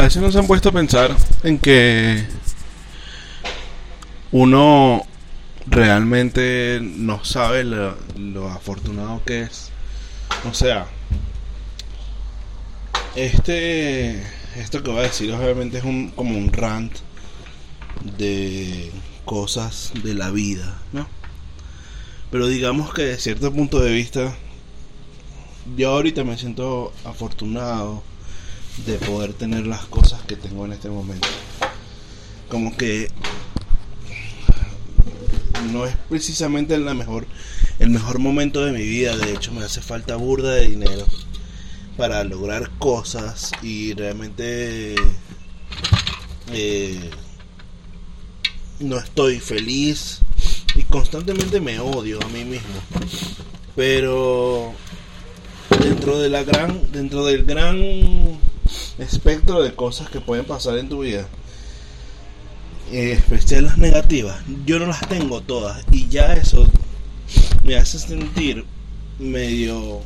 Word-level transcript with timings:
A 0.00 0.04
veces 0.04 0.22
nos 0.22 0.34
han 0.34 0.46
puesto 0.46 0.70
a 0.70 0.72
pensar 0.72 1.14
en 1.42 1.58
que 1.58 2.24
uno 4.32 5.02
realmente 5.66 6.80
no 6.80 7.22
sabe 7.22 7.64
lo, 7.64 7.98
lo 8.16 8.48
afortunado 8.48 9.22
que 9.26 9.42
es. 9.42 9.70
O 10.48 10.54
sea, 10.54 10.86
este, 13.14 14.22
esto 14.56 14.82
que 14.82 14.90
voy 14.90 15.00
a 15.00 15.02
decir 15.02 15.34
obviamente 15.34 15.76
es 15.76 15.84
un, 15.84 16.12
como 16.12 16.38
un 16.38 16.50
rant 16.50 16.96
de 18.16 18.90
cosas 19.26 19.92
de 20.02 20.14
la 20.14 20.30
vida, 20.30 20.80
¿no? 20.94 21.06
Pero 22.30 22.46
digamos 22.46 22.94
que 22.94 23.02
de 23.02 23.18
cierto 23.18 23.52
punto 23.52 23.80
de 23.80 23.92
vista, 23.92 24.34
yo 25.76 25.90
ahorita 25.90 26.24
me 26.24 26.38
siento 26.38 26.90
afortunado 27.04 28.02
de 28.86 28.94
poder 28.98 29.32
tener 29.32 29.66
las 29.66 29.84
cosas 29.86 30.22
que 30.22 30.36
tengo 30.36 30.64
en 30.64 30.72
este 30.72 30.88
momento. 30.88 31.28
Como 32.48 32.76
que 32.76 33.08
no 35.72 35.86
es 35.86 35.94
precisamente 36.08 36.76
mejor, 36.78 37.26
el 37.78 37.90
mejor 37.90 38.18
momento 38.18 38.64
de 38.64 38.72
mi 38.72 38.82
vida. 38.82 39.16
De 39.16 39.32
hecho, 39.32 39.52
me 39.52 39.64
hace 39.64 39.80
falta 39.80 40.16
burda 40.16 40.52
de 40.52 40.68
dinero 40.68 41.06
para 41.96 42.24
lograr 42.24 42.70
cosas 42.78 43.52
y 43.62 43.92
realmente 43.94 44.94
eh, 46.52 47.10
no 48.80 48.98
estoy 48.98 49.38
feliz 49.38 50.20
y 50.74 50.82
constantemente 50.84 51.60
me 51.60 51.78
odio 51.78 52.18
a 52.22 52.28
mí 52.28 52.44
mismo. 52.44 52.80
Pero 53.76 54.72
dentro 55.78 56.18
de 56.18 56.30
la 56.30 56.42
gran, 56.42 56.90
dentro 56.92 57.26
del 57.26 57.44
gran 57.44 57.78
espectro 59.02 59.62
de 59.62 59.74
cosas 59.74 60.10
que 60.10 60.20
pueden 60.20 60.44
pasar 60.44 60.78
en 60.78 60.88
tu 60.88 61.00
vida, 61.00 61.26
eh, 62.92 63.12
especial 63.12 63.64
las 63.64 63.78
negativas, 63.78 64.40
yo 64.66 64.78
no 64.78 64.86
las 64.86 65.06
tengo 65.08 65.40
todas 65.40 65.84
y 65.92 66.08
ya 66.08 66.32
eso 66.32 66.66
me 67.64 67.76
hace 67.76 67.98
sentir 67.98 68.64
medio 69.18 70.00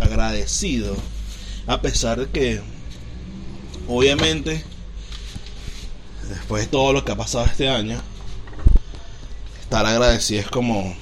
agradecido 0.00 0.96
a 1.66 1.82
pesar 1.82 2.18
de 2.20 2.30
que 2.30 2.60
obviamente 3.88 4.64
después 6.28 6.64
de 6.64 6.68
todo 6.68 6.92
lo 6.92 7.04
que 7.04 7.12
ha 7.12 7.16
pasado 7.16 7.44
este 7.46 7.68
año 7.68 8.00
estar 9.60 9.84
agradecido 9.84 10.40
es 10.40 10.48
como 10.48 10.96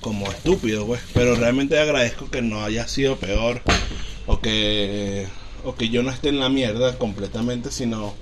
como 0.00 0.30
estúpido 0.30 0.86
pues 0.86 1.00
pero 1.14 1.36
realmente 1.36 1.78
agradezco 1.78 2.28
que 2.28 2.42
no 2.42 2.64
haya 2.64 2.88
sido 2.88 3.16
peor 3.16 3.62
o 4.26 4.40
que 4.40 5.26
o 5.64 5.74
que 5.74 5.88
yo 5.88 6.02
no 6.02 6.10
esté 6.10 6.28
en 6.28 6.40
la 6.40 6.48
mierda 6.48 6.98
completamente 6.98 7.70
sino 7.70 8.14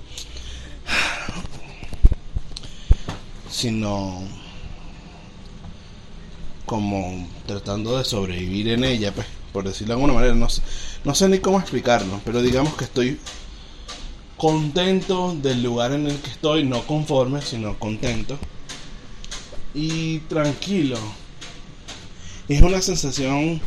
sino 3.49 4.23
como 6.65 7.27
tratando 7.45 7.97
de 7.97 8.05
sobrevivir 8.05 8.69
en 8.69 8.85
ella, 8.85 9.13
pues, 9.13 9.27
por 9.51 9.65
decirlo 9.65 9.87
de 9.87 9.93
alguna 9.95 10.13
manera, 10.13 10.33
no, 10.33 10.47
no 11.03 11.15
sé 11.15 11.27
ni 11.27 11.39
cómo 11.39 11.59
explicarlo, 11.59 12.21
pero 12.23 12.41
digamos 12.41 12.75
que 12.75 12.85
estoy 12.85 13.19
contento 14.37 15.35
del 15.35 15.61
lugar 15.61 15.91
en 15.91 16.07
el 16.07 16.17
que 16.17 16.29
estoy, 16.29 16.63
no 16.63 16.87
conforme, 16.87 17.41
sino 17.41 17.77
contento 17.77 18.39
y 19.73 20.19
tranquilo. 20.19 20.97
Es 22.47 22.61
una 22.61 22.81
sensación 22.81 23.59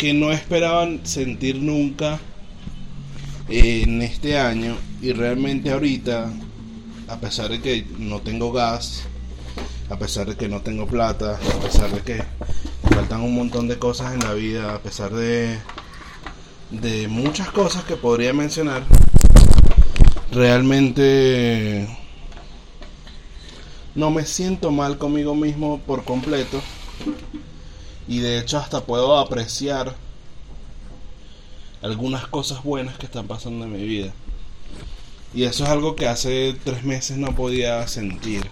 que 0.00 0.14
no 0.14 0.32
esperaban 0.32 1.02
sentir 1.04 1.56
nunca 1.56 2.18
en 3.50 4.00
este 4.00 4.38
año 4.38 4.74
y 5.02 5.12
realmente 5.12 5.70
ahorita, 5.70 6.32
a 7.06 7.16
pesar 7.20 7.50
de 7.50 7.60
que 7.60 7.84
no 7.98 8.22
tengo 8.22 8.50
gas, 8.50 9.02
a 9.90 9.98
pesar 9.98 10.26
de 10.26 10.36
que 10.36 10.48
no 10.48 10.62
tengo 10.62 10.86
plata, 10.86 11.34
a 11.34 11.60
pesar 11.60 11.90
de 11.90 12.00
que 12.00 12.24
faltan 12.94 13.20
un 13.20 13.34
montón 13.34 13.68
de 13.68 13.78
cosas 13.78 14.14
en 14.14 14.20
la 14.20 14.32
vida, 14.32 14.74
a 14.74 14.78
pesar 14.78 15.12
de, 15.12 15.58
de 16.70 17.06
muchas 17.06 17.50
cosas 17.50 17.84
que 17.84 17.96
podría 17.96 18.32
mencionar, 18.32 18.84
realmente 20.32 21.94
no 23.94 24.10
me 24.10 24.24
siento 24.24 24.70
mal 24.70 24.96
conmigo 24.96 25.34
mismo 25.34 25.78
por 25.86 26.04
completo 26.04 26.62
y 28.10 28.18
de 28.18 28.40
hecho 28.40 28.58
hasta 28.58 28.80
puedo 28.84 29.16
apreciar 29.16 29.94
algunas 31.80 32.26
cosas 32.26 32.64
buenas 32.64 32.98
que 32.98 33.06
están 33.06 33.28
pasando 33.28 33.64
en 33.64 33.72
mi 33.72 33.84
vida. 33.84 34.12
Y 35.32 35.44
eso 35.44 35.62
es 35.62 35.70
algo 35.70 35.94
que 35.94 36.08
hace 36.08 36.56
tres 36.64 36.82
meses 36.82 37.18
no 37.18 37.36
podía 37.36 37.86
sentir. 37.86 38.50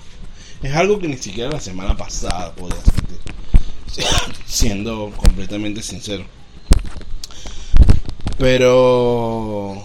Es 0.63 0.77
algo 0.77 1.01
que 1.01 1.09
ni 1.09 1.17
siquiera 1.17 1.51
la 1.51 1.59
semana 1.59 1.97
pasada 1.97 2.53
podía 2.55 2.81
sentir. 2.81 3.19
Siendo 4.47 5.11
completamente 5.17 5.83
sincero. 5.83 6.25
Pero 8.39 9.83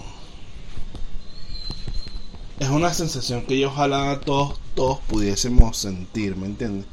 es 2.60 2.68
una 2.68 2.94
sensación 2.94 3.44
que 3.44 3.58
yo 3.58 3.70
ojalá 3.70 4.20
todos, 4.20 4.60
todos 4.76 5.00
pudiésemos 5.08 5.76
sentir, 5.76 6.36
¿me 6.36 6.46
entiendes? 6.46 6.86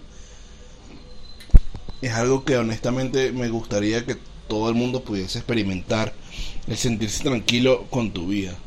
Es 2.01 2.13
algo 2.13 2.43
que 2.43 2.57
honestamente 2.57 3.31
me 3.31 3.49
gustaría 3.49 4.05
que 4.05 4.17
todo 4.47 4.69
el 4.69 4.75
mundo 4.75 5.03
pudiese 5.03 5.39
experimentar, 5.39 6.13
el 6.67 6.77
sentirse 6.77 7.23
tranquilo 7.23 7.85
con 7.89 8.11
tu 8.11 8.27
vida. 8.27 8.57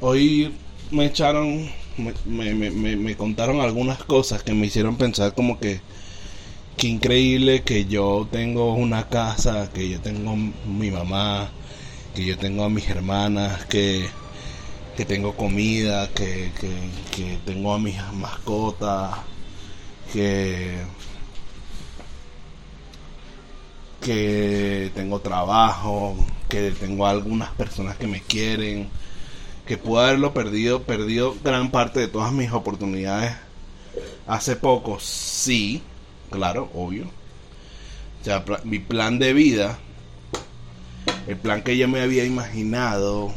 Hoy 0.00 0.52
me 0.90 1.06
echaron 1.06 1.70
me, 1.96 2.54
me, 2.54 2.70
me, 2.96 3.16
contaron 3.16 3.60
algunas 3.60 4.02
cosas 4.04 4.42
que 4.42 4.52
me 4.52 4.66
hicieron 4.66 4.96
pensar 4.96 5.34
como 5.34 5.58
que 5.58 5.80
qué 6.76 6.88
increíble 6.88 7.62
que 7.62 7.86
yo 7.86 8.28
tengo 8.30 8.74
una 8.74 9.08
casa, 9.08 9.70
que 9.72 9.88
yo 9.88 10.00
tengo 10.00 10.36
mi 10.36 10.90
mamá, 10.90 11.50
que 12.14 12.24
yo 12.24 12.36
tengo 12.38 12.64
a 12.64 12.70
mis 12.70 12.88
hermanas, 12.88 13.64
que, 13.66 14.06
que 14.96 15.04
tengo 15.04 15.34
comida, 15.36 16.08
que, 16.08 16.50
que, 16.60 16.70
que 17.16 17.38
tengo 17.46 17.72
a 17.74 17.78
mis 17.78 17.96
mascotas, 18.14 19.16
que, 20.12 20.76
que 24.06 24.92
tengo 24.94 25.18
trabajo, 25.18 26.16
que 26.48 26.70
tengo 26.70 27.08
algunas 27.08 27.50
personas 27.54 27.96
que 27.96 28.06
me 28.06 28.22
quieren 28.22 28.88
que 29.66 29.76
pude 29.76 30.04
haberlo 30.04 30.32
perdido, 30.32 30.84
perdido 30.84 31.34
gran 31.42 31.72
parte 31.72 31.98
de 31.98 32.06
todas 32.06 32.32
mis 32.32 32.52
oportunidades 32.52 33.34
hace 34.28 34.54
poco, 34.54 35.00
sí, 35.00 35.82
claro, 36.30 36.70
obvio. 36.72 37.06
O 38.20 38.24
sea, 38.24 38.44
mi 38.62 38.78
plan 38.78 39.18
de 39.18 39.32
vida, 39.32 39.76
el 41.26 41.36
plan 41.36 41.64
que 41.64 41.76
yo 41.76 41.88
me 41.88 42.00
había 42.00 42.24
imaginado, 42.24 43.32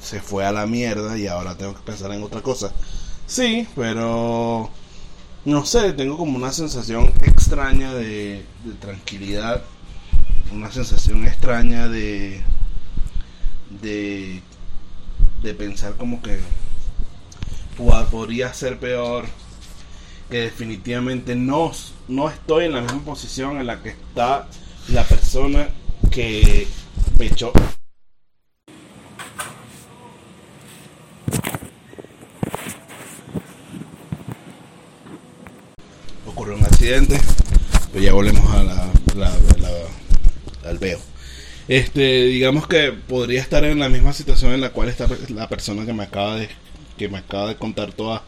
se 0.00 0.22
fue 0.22 0.46
a 0.46 0.52
la 0.52 0.64
mierda 0.64 1.18
y 1.18 1.26
ahora 1.26 1.58
tengo 1.58 1.74
que 1.74 1.82
pensar 1.82 2.10
en 2.12 2.22
otra 2.22 2.40
cosa. 2.40 2.72
Sí, 3.26 3.68
pero 3.76 4.70
no 5.44 5.66
sé, 5.66 5.92
tengo 5.92 6.16
como 6.16 6.38
una 6.38 6.52
sensación 6.52 7.12
extraña 7.22 7.92
de 7.92 8.46
tranquilidad, 8.80 9.62
una 10.52 10.70
sensación 10.70 11.26
extraña 11.26 11.88
de 11.88 12.42
de 13.82 14.42
de 15.42 15.54
pensar 15.54 15.94
como 15.96 16.22
que 16.22 16.38
podría 18.10 18.52
ser 18.54 18.78
peor, 18.78 19.26
que 20.30 20.38
definitivamente 20.38 21.36
no, 21.36 21.72
no 22.08 22.30
estoy 22.30 22.64
en 22.66 22.72
la 22.72 22.80
misma 22.80 23.04
posición 23.04 23.58
en 23.58 23.66
la 23.66 23.82
que 23.82 23.90
está 23.90 24.48
la 24.88 25.04
persona 25.04 25.68
que 26.10 26.66
pechó. 27.18 27.52
Ocurrió 36.26 36.56
un 36.56 36.64
accidente, 36.64 37.20
pero 37.92 38.04
ya 38.04 38.12
volvemos 38.12 38.50
a 38.54 38.62
la, 38.62 38.92
al 40.66 40.78
veo. 40.78 41.00
Este 41.68 42.26
digamos 42.26 42.68
que 42.68 42.92
podría 42.92 43.40
estar 43.40 43.64
en 43.64 43.80
la 43.80 43.88
misma 43.88 44.12
situación 44.12 44.52
en 44.52 44.60
la 44.60 44.70
cual 44.70 44.88
está 44.88 45.08
la 45.30 45.48
persona 45.48 45.84
que 45.84 45.92
me 45.92 46.04
acaba 46.04 46.36
de 46.36 46.48
que 46.96 47.08
me 47.08 47.18
acaba 47.18 47.48
de 47.48 47.56
contar 47.56 47.92
toda 47.92 48.22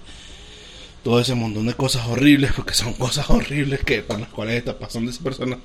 todo 1.04 1.20
ese 1.20 1.34
montón 1.34 1.66
de 1.66 1.74
cosas 1.74 2.06
horribles 2.08 2.52
porque 2.54 2.74
son 2.74 2.92
cosas 2.94 3.30
horribles 3.30 3.80
que 3.84 4.02
por 4.02 4.18
las 4.18 4.28
cuales 4.28 4.56
está 4.56 4.78
pasando 4.78 5.10
esa 5.10 5.22
persona. 5.22 5.58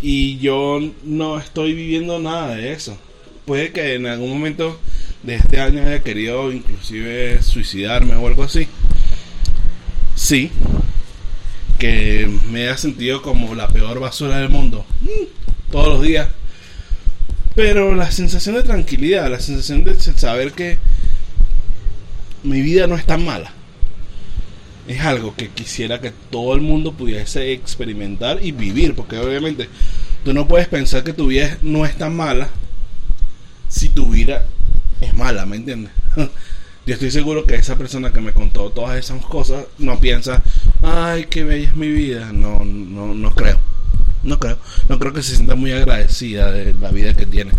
Y 0.00 0.38
yo 0.38 0.80
no 1.04 1.38
estoy 1.38 1.72
viviendo 1.72 2.18
nada 2.18 2.54
de 2.54 2.72
eso. 2.72 2.96
Puede 3.46 3.72
que 3.72 3.94
en 3.94 4.06
algún 4.06 4.30
momento 4.30 4.78
de 5.22 5.36
este 5.36 5.60
año 5.60 5.82
haya 5.82 6.02
querido 6.02 6.52
inclusive 6.52 7.42
suicidarme 7.42 8.14
o 8.14 8.26
algo 8.26 8.44
así. 8.44 8.68
Sí. 10.14 10.50
Que 11.78 12.28
me 12.50 12.64
haya 12.64 12.76
sentido 12.76 13.22
como 13.22 13.54
la 13.54 13.68
peor 13.68 13.98
basura 14.00 14.38
del 14.38 14.50
mundo 14.50 14.84
todos 15.70 15.88
los 15.88 16.02
días 16.02 16.28
Pero 17.54 17.94
la 17.94 18.10
sensación 18.10 18.54
de 18.54 18.62
tranquilidad, 18.62 19.30
la 19.30 19.40
sensación 19.40 19.84
de 19.84 19.94
saber 19.94 20.52
que 20.52 20.78
mi 22.42 22.60
vida 22.60 22.86
no 22.86 22.96
es 22.96 23.04
tan 23.04 23.24
mala, 23.24 23.52
es 24.86 25.00
algo 25.00 25.34
que 25.34 25.48
quisiera 25.48 26.00
que 26.00 26.12
todo 26.30 26.54
el 26.54 26.60
mundo 26.60 26.92
pudiese 26.92 27.52
experimentar 27.52 28.38
y 28.42 28.52
vivir, 28.52 28.94
porque 28.94 29.18
obviamente 29.18 29.68
tú 30.24 30.32
no 30.32 30.46
puedes 30.46 30.68
pensar 30.68 31.02
que 31.04 31.12
tu 31.12 31.26
vida 31.26 31.58
no 31.62 31.84
es 31.84 31.96
tan 31.98 32.16
mala 32.16 32.48
si 33.68 33.88
tu 33.88 34.08
vida 34.10 34.46
es 35.00 35.14
mala, 35.14 35.44
¿me 35.46 35.56
entiendes? 35.56 35.92
Yo 36.86 36.94
estoy 36.94 37.10
seguro 37.10 37.44
que 37.44 37.54
esa 37.54 37.76
persona 37.76 38.12
que 38.12 38.20
me 38.22 38.32
contó 38.32 38.70
todas 38.70 38.96
esas 38.96 39.22
cosas 39.26 39.66
no 39.76 40.00
piensa, 40.00 40.42
ay, 40.80 41.26
qué 41.28 41.44
bella 41.44 41.68
es 41.68 41.76
mi 41.76 41.88
vida. 41.90 42.32
No, 42.32 42.64
no, 42.64 43.12
no 43.12 43.30
creo. 43.34 43.60
No 44.28 44.38
creo. 44.38 44.58
No 44.88 44.98
creo 44.98 45.12
que 45.12 45.22
se 45.22 45.34
sienta 45.34 45.54
muy 45.54 45.72
agradecida 45.72 46.52
de 46.52 46.74
la 46.74 46.90
vida 46.90 47.14
que 47.14 47.26
tiene. 47.26 47.52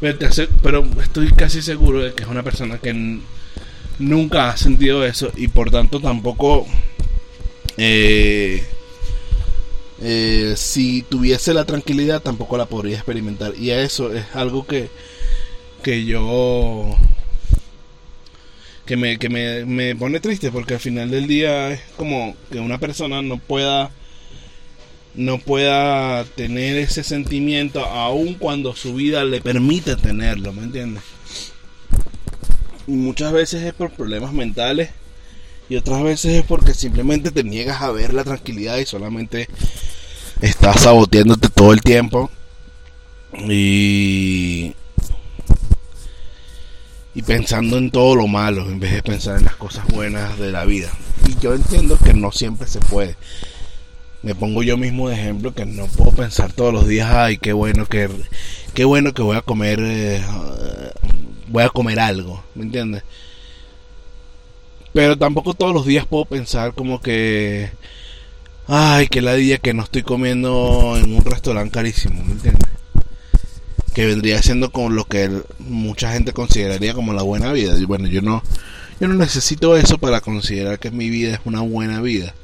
Pero, 0.00 0.86
estoy 1.02 1.32
casi 1.32 1.62
seguro 1.62 2.02
de 2.02 2.12
que 2.12 2.24
es 2.24 2.28
una 2.28 2.42
persona 2.42 2.78
que 2.78 3.20
nunca 3.98 4.50
ha 4.50 4.56
sentido 4.56 5.04
eso 5.04 5.32
y 5.36 5.48
por 5.48 5.70
tanto 5.70 6.00
tampoco... 6.00 6.66
Eh, 7.76 8.62
eh, 10.02 10.54
si 10.56 11.02
tuviese 11.02 11.52
la 11.54 11.64
tranquilidad 11.64 12.22
tampoco 12.22 12.56
la 12.56 12.66
podría 12.66 12.96
experimentar 12.96 13.52
y 13.58 13.70
eso 13.70 14.14
es 14.14 14.24
algo 14.34 14.66
que 14.66 14.88
que 15.82 16.06
yo 16.06 16.96
que 18.86 18.96
me, 18.96 19.18
que 19.18 19.28
me, 19.28 19.66
me 19.66 19.94
pone 19.94 20.20
triste 20.20 20.50
porque 20.50 20.74
al 20.74 20.80
final 20.80 21.10
del 21.10 21.26
día 21.26 21.70
es 21.70 21.82
como 21.96 22.34
que 22.50 22.60
una 22.60 22.78
persona 22.78 23.20
no 23.20 23.36
pueda 23.38 23.90
no 25.14 25.38
pueda 25.38 26.24
tener 26.24 26.76
ese 26.76 27.02
sentimiento 27.02 27.84
aun 27.84 28.34
cuando 28.34 28.74
su 28.76 28.94
vida 28.94 29.24
le 29.24 29.40
permite 29.40 29.96
tenerlo, 29.96 30.52
¿me 30.52 30.62
entiendes? 30.62 31.02
Y 32.86 32.92
muchas 32.92 33.32
veces 33.32 33.62
es 33.62 33.74
por 33.74 33.90
problemas 33.90 34.32
mentales 34.32 34.90
y 35.68 35.76
otras 35.76 36.02
veces 36.02 36.34
es 36.34 36.44
porque 36.44 36.74
simplemente 36.74 37.30
te 37.30 37.44
niegas 37.44 37.82
a 37.82 37.90
ver 37.90 38.12
la 38.14 38.24
tranquilidad 38.24 38.78
y 38.78 38.86
solamente 38.86 39.48
estás 40.40 40.80
saboteándote 40.82 41.48
todo 41.48 41.72
el 41.72 41.80
tiempo 41.80 42.30
y 43.48 44.74
y 47.14 47.22
pensando 47.22 47.76
en 47.76 47.90
todo 47.90 48.14
lo 48.14 48.26
malo 48.26 48.68
en 48.68 48.78
vez 48.80 48.92
de 48.92 49.02
pensar 49.02 49.38
en 49.38 49.44
las 49.44 49.56
cosas 49.56 49.86
buenas 49.88 50.38
de 50.38 50.52
la 50.52 50.64
vida. 50.64 50.90
Y 51.28 51.38
yo 51.40 51.54
entiendo 51.54 51.98
que 51.98 52.14
no 52.14 52.32
siempre 52.32 52.66
se 52.66 52.80
puede. 52.80 53.16
Me 54.22 54.34
pongo 54.34 54.62
yo 54.62 54.76
mismo 54.76 55.08
de 55.08 55.14
ejemplo 55.14 55.54
que 55.54 55.64
no 55.64 55.86
puedo 55.86 56.12
pensar 56.12 56.52
todos 56.52 56.72
los 56.72 56.86
días, 56.86 57.10
ay, 57.10 57.38
qué 57.38 57.52
bueno 57.52 57.86
que 57.86 58.08
qué 58.74 58.84
bueno 58.84 59.14
que 59.14 59.22
voy 59.22 59.36
a 59.36 59.42
comer 59.42 59.80
eh, 59.82 60.22
voy 61.48 61.62
a 61.64 61.70
comer 61.70 62.00
algo, 62.00 62.42
¿me 62.54 62.64
entiendes? 62.64 63.02
Pero 64.92 65.16
tampoco 65.16 65.54
todos 65.54 65.72
los 65.72 65.86
días 65.86 66.06
puedo 66.06 66.24
pensar 66.26 66.74
como 66.74 67.00
que 67.00 67.70
ay, 68.66 69.08
que 69.08 69.22
la 69.22 69.34
día 69.34 69.58
que 69.58 69.74
no 69.74 69.82
estoy 69.84 70.02
comiendo 70.02 70.96
en 70.96 71.14
un 71.14 71.24
restaurante 71.24 71.72
carísimo, 71.72 72.22
¿me 72.24 72.32
entiendes? 72.32 72.70
que 73.94 74.06
vendría 74.06 74.42
siendo 74.42 74.70
con 74.70 74.94
lo 74.94 75.04
que 75.04 75.30
mucha 75.58 76.12
gente 76.12 76.32
consideraría 76.32 76.94
como 76.94 77.12
la 77.12 77.22
buena 77.22 77.52
vida. 77.52 77.78
Y 77.78 77.84
bueno, 77.84 78.06
yo 78.06 78.22
no, 78.22 78.42
yo 79.00 79.08
no 79.08 79.14
necesito 79.14 79.76
eso 79.76 79.98
para 79.98 80.20
considerar 80.20 80.78
que 80.78 80.90
mi 80.90 81.10
vida 81.10 81.34
es 81.34 81.40
una 81.44 81.60
buena 81.60 82.00
vida. 82.00 82.34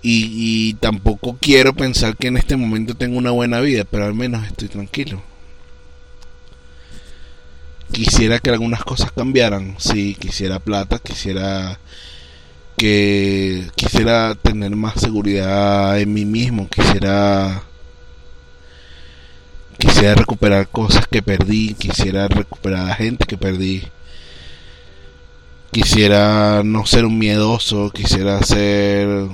Y, 0.00 0.70
y 0.70 0.74
tampoco 0.74 1.36
quiero 1.40 1.74
pensar 1.74 2.16
que 2.16 2.28
en 2.28 2.36
este 2.36 2.56
momento 2.56 2.94
tengo 2.94 3.18
una 3.18 3.32
buena 3.32 3.60
vida, 3.60 3.84
pero 3.84 4.04
al 4.04 4.14
menos 4.14 4.46
estoy 4.46 4.68
tranquilo. 4.68 5.22
Quisiera 7.92 8.38
que 8.38 8.50
algunas 8.50 8.84
cosas 8.84 9.12
cambiaran, 9.12 9.74
sí, 9.78 10.14
quisiera 10.14 10.58
plata, 10.58 10.98
quisiera 10.98 11.78
que 12.76 13.66
quisiera 13.74 14.36
tener 14.36 14.76
más 14.76 15.00
seguridad 15.00 15.98
en 15.98 16.12
mí 16.12 16.24
mismo, 16.24 16.68
quisiera 16.68 17.64
quisiera 19.78 20.14
recuperar 20.14 20.68
cosas 20.68 21.06
que 21.08 21.22
perdí, 21.22 21.74
quisiera 21.74 22.28
recuperar 22.28 22.90
a 22.90 22.94
gente 22.94 23.26
que 23.26 23.36
perdí. 23.36 23.84
Quisiera 25.72 26.62
no 26.64 26.86
ser 26.86 27.04
un 27.04 27.18
miedoso, 27.18 27.90
quisiera 27.90 28.42
ser 28.42 29.28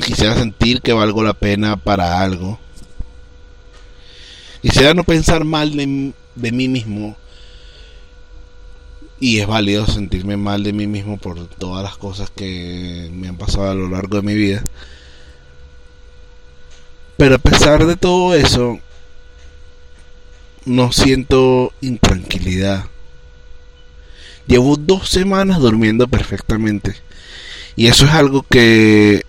quisiera 0.00 0.36
sentir 0.36 0.82
que 0.82 0.92
valgo 0.92 1.22
la 1.22 1.34
pena 1.34 1.76
para 1.76 2.20
algo. 2.20 2.58
Quisiera 4.62 4.94
no 4.94 5.04
pensar 5.04 5.44
mal 5.44 5.76
de, 5.76 6.12
de 6.34 6.52
mí 6.52 6.68
mismo. 6.68 7.16
Y 9.18 9.38
es 9.38 9.46
válido 9.46 9.86
sentirme 9.86 10.36
mal 10.36 10.62
de 10.62 10.72
mí 10.72 10.86
mismo 10.86 11.16
por 11.16 11.46
todas 11.46 11.82
las 11.82 11.96
cosas 11.96 12.30
que 12.30 13.08
me 13.12 13.28
han 13.28 13.36
pasado 13.36 13.70
a 13.70 13.74
lo 13.74 13.88
largo 13.88 14.16
de 14.16 14.22
mi 14.22 14.34
vida. 14.34 14.62
Pero 17.16 17.36
a 17.36 17.38
pesar 17.38 17.86
de 17.86 17.96
todo 17.96 18.34
eso, 18.34 18.78
no 20.66 20.92
siento 20.92 21.72
intranquilidad. 21.80 22.86
Llevo 24.46 24.76
dos 24.76 25.08
semanas 25.08 25.60
durmiendo 25.60 26.06
perfectamente. 26.08 26.94
Y 27.74 27.86
eso 27.88 28.04
es 28.04 28.12
algo 28.12 28.44
que 28.48 29.25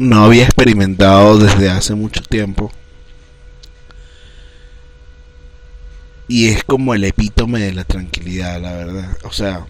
no 0.00 0.24
había 0.24 0.44
experimentado 0.44 1.38
desde 1.38 1.70
hace 1.70 1.94
mucho 1.94 2.22
tiempo. 2.22 2.72
Y 6.26 6.48
es 6.48 6.64
como 6.64 6.94
el 6.94 7.04
epítome 7.04 7.60
de 7.60 7.72
la 7.72 7.84
tranquilidad, 7.84 8.60
la 8.60 8.72
verdad. 8.72 9.18
O 9.24 9.32
sea, 9.32 9.66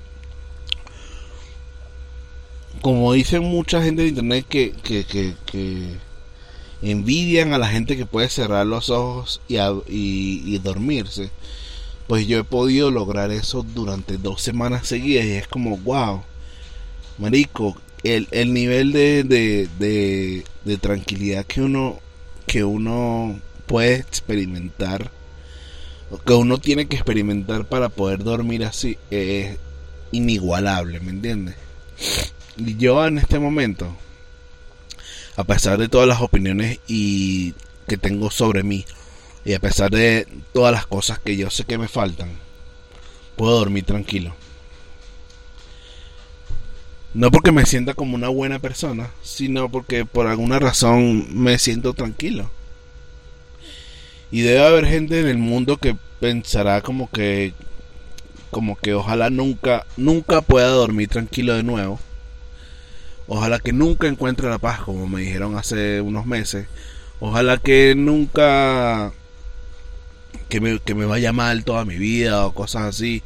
como 2.80 3.12
dicen 3.12 3.42
mucha 3.42 3.82
gente 3.82 4.02
de 4.02 4.08
internet 4.08 4.46
que, 4.48 4.72
que, 4.72 5.04
que, 5.04 5.34
que 5.46 5.96
envidian 6.82 7.52
a 7.52 7.58
la 7.58 7.68
gente 7.68 7.96
que 7.96 8.06
puede 8.06 8.28
cerrar 8.28 8.66
los 8.66 8.90
ojos 8.90 9.40
y, 9.48 9.56
y, 9.88 10.58
dormirse. 10.58 11.30
Pues 12.06 12.26
yo 12.26 12.38
he 12.38 12.44
podido 12.44 12.90
lograr 12.90 13.30
eso 13.30 13.64
durante 13.74 14.16
dos 14.16 14.42
semanas 14.42 14.86
seguidas 14.86 15.24
y 15.26 15.32
es 15.32 15.48
como, 15.48 15.76
wow, 15.78 16.22
marico, 17.18 17.76
el, 18.02 18.28
el 18.30 18.52
nivel 18.52 18.92
de, 18.92 19.24
de, 19.24 20.44
de, 20.64 20.78
tranquilidad 20.78 21.44
que 21.44 21.60
uno, 21.60 21.98
que 22.46 22.64
uno 22.64 23.38
puede 23.66 23.96
experimentar, 23.96 25.10
que 26.24 26.32
uno 26.32 26.58
tiene 26.58 26.86
que 26.86 26.96
experimentar 26.96 27.66
para 27.66 27.88
poder 27.88 28.24
dormir 28.24 28.64
así, 28.64 28.98
es 29.10 29.58
inigualable, 30.12 31.00
¿me 31.00 31.10
entiendes? 31.10 31.56
Y 32.56 32.76
yo 32.76 33.06
en 33.06 33.18
este 33.18 33.38
momento, 33.38 33.96
a 35.36 35.44
pesar 35.44 35.78
de 35.78 35.88
todas 35.88 36.08
las 36.08 36.20
opiniones 36.20 36.80
y 36.88 37.54
que 37.86 37.96
tengo 37.96 38.30
sobre 38.30 38.62
mí 38.62 38.84
y 39.44 39.54
a 39.54 39.60
pesar 39.60 39.90
de 39.90 40.26
todas 40.52 40.72
las 40.72 40.86
cosas 40.86 41.18
que 41.18 41.36
yo 41.36 41.50
sé 41.50 41.64
que 41.64 41.78
me 41.78 41.88
faltan, 41.88 42.30
puedo 43.36 43.58
dormir 43.58 43.84
tranquilo. 43.84 44.34
No 47.12 47.30
porque 47.30 47.52
me 47.52 47.66
sienta 47.66 47.94
como 47.94 48.14
una 48.14 48.28
buena 48.28 48.58
persona, 48.58 49.10
sino 49.22 49.68
porque 49.68 50.04
por 50.04 50.26
alguna 50.26 50.58
razón 50.58 51.26
me 51.30 51.58
siento 51.58 51.92
tranquilo. 51.94 52.50
Y 54.30 54.42
debe 54.42 54.64
haber 54.64 54.86
gente 54.86 55.20
en 55.20 55.26
el 55.26 55.38
mundo 55.38 55.76
que 55.76 55.96
pensará 56.20 56.82
como 56.82 57.10
que 57.10 57.54
como 58.50 58.76
que 58.76 58.94
ojalá 58.94 59.30
nunca 59.30 59.86
nunca 59.96 60.40
pueda 60.40 60.68
dormir 60.68 61.08
tranquilo 61.08 61.54
de 61.54 61.62
nuevo 61.62 62.00
Ojalá 63.32 63.60
que 63.60 63.72
nunca 63.72 64.08
encuentre 64.08 64.50
la 64.50 64.58
paz, 64.58 64.80
como 64.80 65.06
me 65.06 65.20
dijeron 65.20 65.56
hace 65.56 66.00
unos 66.00 66.26
meses. 66.26 66.66
Ojalá 67.20 67.58
que 67.58 67.94
nunca 67.96 69.12
que 70.48 70.60
me, 70.60 70.80
que 70.80 70.96
me 70.96 71.04
vaya 71.04 71.32
mal 71.32 71.64
toda 71.64 71.84
mi 71.84 71.96
vida 71.96 72.44
o 72.44 72.52
cosas 72.52 72.82
así. 72.82 73.22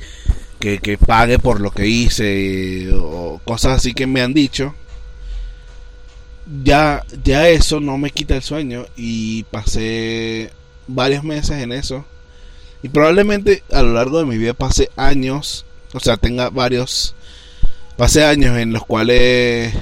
Que, 0.64 0.96
pague 0.96 1.38
por 1.38 1.60
lo 1.60 1.70
que 1.70 1.86
hice 1.86 2.88
o 2.94 3.38
cosas 3.44 3.76
así 3.76 3.92
que 3.92 4.06
me 4.06 4.22
han 4.22 4.32
dicho. 4.32 4.74
Ya, 6.62 7.04
ya 7.22 7.48
eso 7.50 7.80
no 7.80 7.98
me 7.98 8.10
quita 8.10 8.36
el 8.36 8.42
sueño 8.42 8.86
y 8.96 9.42
pasé 9.44 10.50
varios 10.86 11.22
meses 11.22 11.58
en 11.62 11.70
eso. 11.72 12.06
Y 12.82 12.88
probablemente 12.88 13.62
a 13.72 13.82
lo 13.82 13.92
largo 13.92 14.18
de 14.18 14.24
mi 14.24 14.38
vida 14.38 14.54
pase 14.54 14.88
años, 14.96 15.66
o 15.92 16.00
sea, 16.00 16.16
tenga 16.16 16.48
varios, 16.48 17.14
pase 17.98 18.24
años 18.24 18.56
en 18.56 18.72
los 18.72 18.86
cuales 18.86 19.74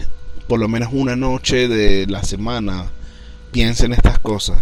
por 0.48 0.58
lo 0.58 0.66
menos 0.66 0.88
una 0.92 1.14
noche 1.14 1.68
de 1.68 2.08
la 2.08 2.24
semana 2.24 2.90
piense 3.52 3.86
en 3.86 3.92
estas 3.92 4.18
cosas. 4.18 4.58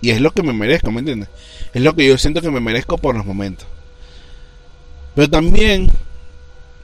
Y 0.00 0.08
es 0.08 0.22
lo 0.22 0.30
que 0.30 0.42
me 0.42 0.54
merezco, 0.54 0.90
¿me 0.90 1.00
entiendes? 1.00 1.28
Es 1.74 1.82
lo 1.82 1.94
que 1.94 2.06
yo 2.06 2.16
siento 2.16 2.40
que 2.40 2.50
me 2.50 2.60
merezco 2.60 2.96
por 2.96 3.14
los 3.14 3.26
momentos. 3.26 3.66
Pero 5.14 5.30
también, 5.30 5.90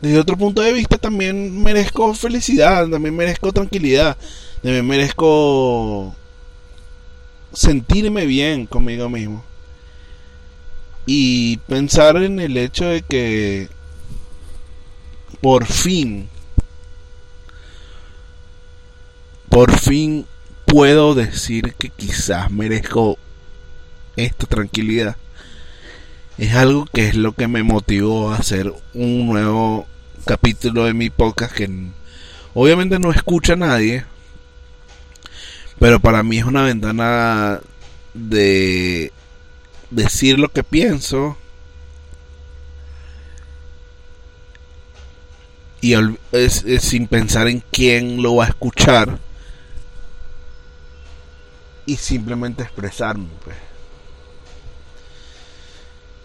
desde 0.00 0.18
otro 0.18 0.36
punto 0.36 0.62
de 0.62 0.72
vista, 0.72 0.98
también 0.98 1.62
merezco 1.62 2.14
felicidad, 2.14 2.88
también 2.88 3.16
merezco 3.16 3.52
tranquilidad, 3.52 4.16
también 4.62 4.86
merezco 4.86 6.14
sentirme 7.52 8.26
bien 8.26 8.66
conmigo 8.66 9.08
mismo. 9.08 9.44
Y 11.06 11.56
pensar 11.66 12.16
en 12.18 12.38
el 12.38 12.56
hecho 12.56 12.84
de 12.84 13.02
que 13.02 13.68
por 15.40 15.66
fin, 15.66 16.28
por 19.48 19.76
fin 19.76 20.26
puedo 20.66 21.14
decir 21.14 21.74
que 21.74 21.88
quizás 21.88 22.50
merezco 22.50 23.18
esta 24.16 24.46
tranquilidad. 24.46 25.16
Es 26.40 26.54
algo 26.54 26.86
que 26.86 27.06
es 27.06 27.16
lo 27.16 27.32
que 27.34 27.48
me 27.48 27.62
motivó 27.62 28.30
a 28.30 28.38
hacer 28.38 28.72
un 28.94 29.26
nuevo 29.26 29.86
capítulo 30.24 30.86
de 30.86 30.94
mi 30.94 31.10
podcast 31.10 31.54
que 31.54 31.68
obviamente 32.54 32.98
no 32.98 33.10
escucha 33.10 33.52
a 33.52 33.56
nadie, 33.56 34.06
pero 35.78 36.00
para 36.00 36.22
mí 36.22 36.38
es 36.38 36.44
una 36.46 36.62
ventana 36.62 37.60
de 38.14 39.12
decir 39.90 40.38
lo 40.38 40.48
que 40.48 40.64
pienso 40.64 41.36
y 45.82 45.92
es, 46.32 46.64
sin 46.80 47.06
pensar 47.06 47.48
en 47.48 47.62
quién 47.70 48.22
lo 48.22 48.36
va 48.36 48.46
a 48.46 48.48
escuchar 48.48 49.18
y 51.84 51.96
simplemente 51.96 52.62
expresarme 52.62 53.28
pues. 53.44 53.69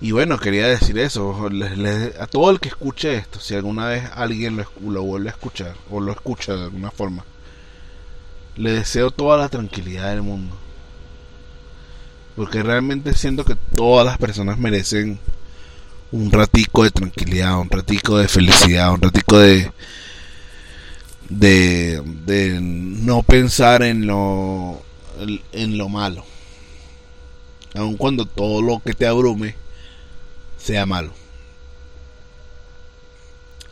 Y 0.05 0.11
bueno 0.11 0.37
quería 0.37 0.67
decir 0.67 0.99
eso 0.99 1.49
a 2.19 2.27
todo 2.27 2.51
el 2.51 2.59
que 2.59 2.69
escuche 2.69 3.15
esto 3.15 3.39
si 3.39 3.55
alguna 3.55 3.87
vez 3.87 4.03
alguien 4.13 4.55
lo, 4.55 4.65
lo 4.87 5.01
vuelve 5.01 5.29
a 5.29 5.31
escuchar 5.31 5.73
o 5.89 5.99
lo 5.99 6.11
escucha 6.11 6.53
de 6.55 6.65
alguna 6.65 6.91
forma 6.91 7.25
le 8.55 8.71
deseo 8.71 9.11
toda 9.11 9.37
la 9.37 9.49
tranquilidad 9.49 10.11
del 10.11 10.21
mundo. 10.21 10.55
Porque 12.35 12.63
realmente 12.63 13.13
siento 13.13 13.45
que 13.45 13.55
todas 13.55 14.05
las 14.05 14.17
personas 14.17 14.57
merecen 14.57 15.19
un 16.11 16.31
ratico 16.31 16.83
de 16.83 16.91
tranquilidad, 16.91 17.59
un 17.59 17.69
ratico 17.69 18.17
de 18.17 18.27
felicidad, 18.27 18.93
un 18.93 19.01
ratico 19.01 19.39
de 19.39 19.71
de, 21.29 22.03
de 22.25 22.59
no 22.61 23.23
pensar 23.23 23.81
en 23.83 24.05
lo 24.05 24.81
en 25.51 25.77
lo 25.77 25.89
malo. 25.89 26.23
Aun 27.73 27.97
cuando 27.97 28.25
todo 28.25 28.61
lo 28.61 28.79
que 28.79 28.93
te 28.93 29.07
abrume 29.07 29.55
sea 30.65 30.85
malo. 30.87 31.13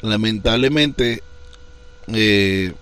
Lamentablemente 0.01 1.23
eh, 2.07 2.73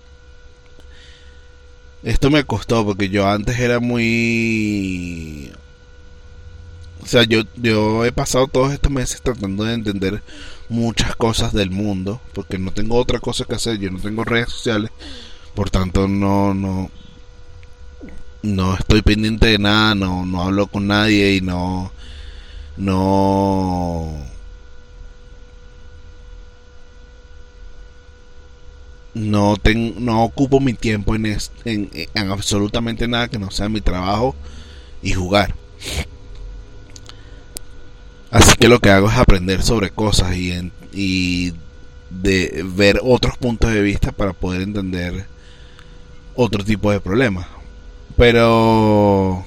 esto 2.02 2.30
me 2.30 2.44
costó 2.44 2.84
porque 2.84 3.08
yo 3.08 3.28
antes 3.28 3.58
era 3.58 3.80
muy... 3.80 5.50
O 7.02 7.06
sea, 7.06 7.24
yo, 7.24 7.42
yo 7.56 8.04
he 8.04 8.12
pasado 8.12 8.46
todos 8.48 8.72
estos 8.72 8.92
meses 8.92 9.22
tratando 9.22 9.64
de 9.64 9.74
entender 9.74 10.22
muchas 10.68 11.16
cosas 11.16 11.52
del 11.52 11.70
mundo, 11.70 12.20
porque 12.32 12.58
no 12.58 12.70
tengo 12.72 12.96
otra 12.96 13.18
cosa 13.18 13.44
que 13.44 13.54
hacer, 13.54 13.78
yo 13.78 13.90
no 13.90 13.98
tengo 13.98 14.24
redes 14.24 14.50
sociales, 14.50 14.90
por 15.54 15.70
tanto 15.70 16.06
no, 16.06 16.54
no, 16.54 16.90
no 18.42 18.76
estoy 18.76 19.02
pendiente 19.02 19.48
de 19.48 19.58
nada, 19.58 19.94
no, 19.94 20.24
no 20.26 20.42
hablo 20.42 20.68
con 20.68 20.86
nadie 20.86 21.34
y 21.34 21.40
no, 21.40 21.92
no, 22.76 24.16
no 29.14 29.56
no 29.64 30.24
ocupo 30.24 30.60
mi 30.60 30.74
tiempo 30.74 31.14
en, 31.14 31.38
en, 31.64 32.08
absolutamente 32.30 33.06
nada 33.08 33.28
que 33.28 33.38
no 33.38 33.50
sea 33.50 33.68
mi 33.68 33.80
trabajo 33.80 34.34
y 35.02 35.12
jugar. 35.12 35.54
Así 38.30 38.56
que 38.56 38.68
lo 38.68 38.80
que 38.80 38.90
hago 38.90 39.08
es 39.08 39.16
aprender 39.16 39.62
sobre 39.62 39.90
cosas 39.90 40.34
y, 40.34 40.72
y 40.92 41.52
de 42.08 42.64
ver 42.64 43.00
otros 43.02 43.36
puntos 43.36 43.72
de 43.72 43.82
vista 43.82 44.12
para 44.12 44.32
poder 44.32 44.62
entender 44.62 45.26
otro 46.34 46.64
tipo 46.64 46.90
de 46.90 47.00
problemas. 47.00 47.46
Pero 48.16 49.44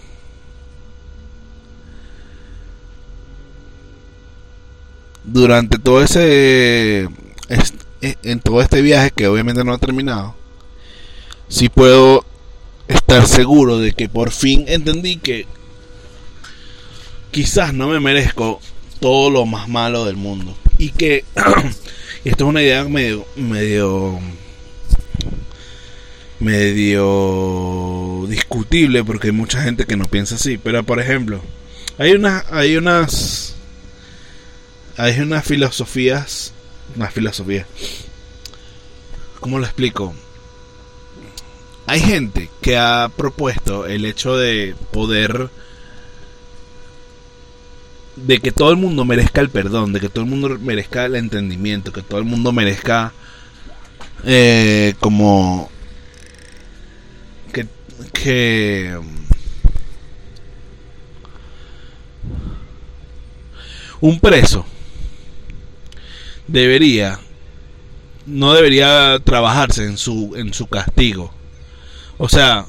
durante 5.25 5.79
todo 5.79 6.01
ese 6.01 7.07
en 7.99 8.39
todo 8.39 8.61
este 8.61 8.81
viaje 8.81 9.11
que 9.11 9.27
obviamente 9.27 9.63
no 9.63 9.73
ha 9.73 9.77
terminado, 9.77 10.35
si 11.47 11.69
puedo 11.69 12.25
estar 12.87 13.27
seguro 13.27 13.79
de 13.79 13.93
que 13.93 14.09
por 14.09 14.31
fin 14.31 14.65
entendí 14.67 15.17
que 15.17 15.45
quizás 17.31 17.73
no 17.73 17.87
me 17.87 17.99
merezco 17.99 18.61
todo 18.99 19.29
lo 19.29 19.45
más 19.45 19.67
malo 19.67 20.05
del 20.05 20.15
mundo. 20.15 20.55
Y 20.77 20.89
que 20.91 21.25
esto 22.25 22.43
es 22.45 22.49
una 22.49 22.61
idea 22.61 22.83
medio 22.85 23.25
medio 23.35 24.19
medio 26.39 28.25
discutible 28.27 29.03
porque 29.03 29.27
hay 29.27 29.33
mucha 29.33 29.61
gente 29.61 29.85
que 29.85 29.95
no 29.95 30.05
piensa 30.05 30.35
así, 30.35 30.57
pero 30.57 30.83
por 30.83 30.99
ejemplo, 30.99 31.41
hay 31.97 32.11
unas 32.11 32.45
hay 32.51 32.77
unas 32.77 33.44
hay 34.97 35.19
unas 35.19 35.45
filosofías 35.45 36.53
una 36.95 37.09
filosofía. 37.09 37.65
¿Cómo 39.39 39.59
lo 39.59 39.65
explico? 39.65 40.13
Hay 41.87 41.99
gente 41.99 42.49
que 42.61 42.77
ha 42.77 43.09
propuesto 43.15 43.85
el 43.85 44.05
hecho 44.05 44.37
de 44.37 44.75
poder 44.91 45.49
de 48.15 48.39
que 48.39 48.51
todo 48.51 48.71
el 48.71 48.77
mundo 48.77 49.03
merezca 49.05 49.41
el 49.41 49.49
perdón, 49.49 49.93
de 49.93 49.99
que 49.99 50.09
todo 50.09 50.23
el 50.23 50.29
mundo 50.29 50.57
merezca 50.59 51.05
el 51.05 51.15
entendimiento, 51.15 51.91
que 51.91 52.01
todo 52.01 52.19
el 52.19 52.25
mundo 52.25 52.51
merezca 52.53 53.11
eh, 54.23 54.95
como 54.99 55.69
que, 57.51 57.67
que 58.13 58.97
un 63.99 64.19
preso 64.19 64.65
debería 66.47 67.19
no 68.25 68.53
debería 68.53 69.19
trabajarse 69.23 69.85
en 69.85 69.97
su 69.97 70.33
en 70.35 70.53
su 70.53 70.67
castigo. 70.67 71.31
O 72.17 72.29
sea, 72.29 72.65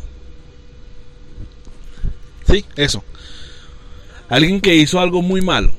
sí, 2.47 2.65
eso. 2.77 3.03
Alguien 4.29 4.61
que 4.61 4.75
hizo 4.75 5.01
algo 5.01 5.23
muy 5.23 5.41
malo, 5.41 5.73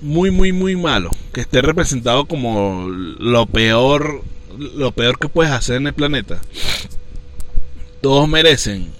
muy 0.00 0.30
muy 0.30 0.52
muy 0.52 0.76
malo, 0.76 1.10
que 1.32 1.40
esté 1.40 1.60
representado 1.60 2.26
como 2.26 2.86
lo 2.88 3.46
peor 3.46 4.22
lo 4.58 4.92
peor 4.92 5.18
que 5.18 5.28
puedes 5.28 5.52
hacer 5.52 5.76
en 5.76 5.88
el 5.88 5.94
planeta. 5.94 6.40
Todos 8.00 8.28
merecen 8.28 8.92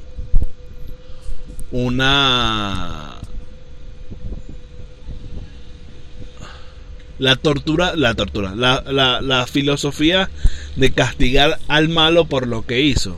una 1.70 3.19
La 7.20 7.36
tortura, 7.36 7.94
la 7.94 8.14
tortura, 8.14 8.56
la, 8.56 8.82
la, 8.88 9.20
la 9.20 9.46
filosofía 9.46 10.30
de 10.74 10.90
castigar 10.90 11.60
al 11.68 11.88
malo 11.88 12.24
por 12.24 12.48
lo 12.48 12.66
que 12.66 12.80
hizo 12.80 13.16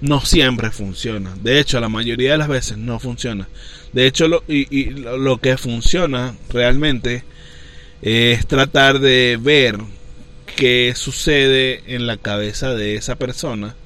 no 0.00 0.20
siempre 0.24 0.70
funciona. 0.70 1.34
De 1.42 1.58
hecho, 1.60 1.80
la 1.80 1.88
mayoría 1.88 2.32
de 2.32 2.38
las 2.38 2.48
veces 2.48 2.78
no 2.78 2.98
funciona. 2.98 3.48
De 3.92 4.06
hecho, 4.06 4.28
lo, 4.28 4.44
y, 4.48 4.66
y, 4.76 4.90
lo 4.90 5.38
que 5.38 5.56
funciona 5.56 6.36
realmente 6.50 7.24
es 8.00 8.46
tratar 8.46 8.98
de 8.98 9.38
ver 9.40 9.78
qué 10.56 10.92
sucede 10.96 11.82
en 11.86 12.06
la 12.06 12.16
cabeza 12.16 12.74
de 12.74 12.96
esa 12.96 13.16
persona 13.16 13.76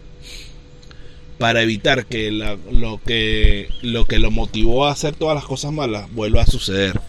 para 1.39 1.63
evitar 1.63 2.07
que 2.07 2.31
la, 2.31 2.57
lo 2.71 3.01
que 3.05 3.69
lo 3.83 4.07
que 4.07 4.19
lo 4.19 4.31
motivó 4.31 4.87
a 4.87 4.93
hacer 4.93 5.15
todas 5.15 5.35
las 5.35 5.45
cosas 5.45 5.73
malas 5.73 6.11
vuelva 6.13 6.43
a 6.43 6.47
suceder. 6.47 7.01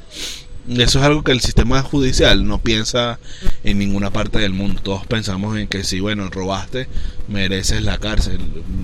Eso 0.69 0.99
es 0.99 1.05
algo 1.05 1.23
que 1.23 1.31
el 1.31 1.39
sistema 1.39 1.81
judicial 1.81 2.45
no 2.45 2.59
piensa 2.59 3.19
en 3.63 3.79
ninguna 3.79 4.11
parte 4.11 4.39
del 4.39 4.51
mundo. 4.51 4.81
Todos 4.83 5.05
pensamos 5.05 5.57
en 5.57 5.67
que 5.67 5.83
si, 5.85 6.01
bueno, 6.01 6.29
robaste, 6.29 6.87
mereces 7.29 7.83
la 7.83 7.97
cárcel. 7.97 8.39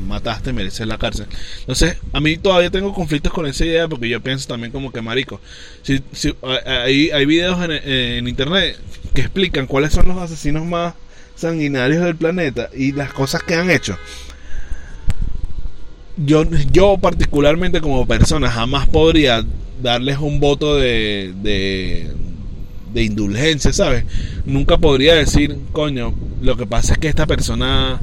Mataste, 0.08 0.54
mereces 0.54 0.88
la 0.88 0.98
cárcel. 0.98 1.28
Entonces, 1.60 1.98
a 2.14 2.22
mí 2.22 2.38
todavía 2.38 2.70
tengo 2.70 2.94
conflictos 2.94 3.34
con 3.34 3.46
esa 3.48 3.66
idea 3.66 3.88
porque 3.90 4.08
yo 4.08 4.22
pienso 4.22 4.48
también 4.48 4.72
como 4.72 4.94
que, 4.94 5.02
marico, 5.02 5.42
si, 5.82 6.02
si 6.14 6.34
hay, 6.66 7.12
hay 7.12 7.26
videos 7.26 7.62
en, 7.64 7.72
en 7.72 8.28
internet 8.30 8.80
que 9.14 9.22
explican 9.22 9.68
cuáles 9.68 9.92
son 9.92 10.08
los 10.08 10.18
asesinos 10.18 10.66
más 10.66 10.94
sanguinarios 11.36 12.04
del 12.04 12.16
planeta 12.16 12.70
y 12.74 12.94
las 12.94 13.12
cosas 13.12 13.44
que 13.44 13.56
han 13.56 13.70
hecho. 13.70 13.98
Yo, 16.18 16.46
yo 16.72 16.98
particularmente 16.98 17.82
como 17.82 18.06
persona 18.06 18.50
jamás 18.52 18.88
podría 18.88 19.44
darles 19.82 20.20
un 20.20 20.40
voto 20.40 20.76
de, 20.76 21.34
de, 21.42 23.04
indulgencia, 23.04 23.74
¿sabes? 23.74 24.06
Nunca 24.46 24.78
podría 24.78 25.16
decir, 25.16 25.58
coño, 25.72 26.14
lo 26.42 26.56
que 26.56 26.68
pasa 26.68 26.94
es 26.94 27.00
que 27.00 27.08
esta 27.08 27.26
persona 27.26 28.00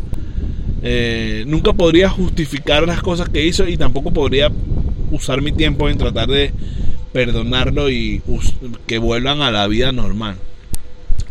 eh, 0.82 1.44
nunca 1.46 1.72
podría 1.72 2.08
justificar 2.10 2.86
las 2.86 3.00
cosas 3.00 3.28
que 3.28 3.46
hizo 3.46 3.68
y 3.68 3.76
tampoco 3.76 4.12
podría 4.12 4.50
usar 5.10 5.40
mi 5.40 5.52
tiempo 5.52 5.88
en 5.88 5.98
tratar 5.98 6.28
de 6.28 6.52
perdonarlo 7.12 7.90
y 7.90 8.22
que 8.86 8.98
vuelvan 8.98 9.40
a 9.42 9.50
la 9.50 9.66
vida 9.68 9.92
normal. 9.92 10.36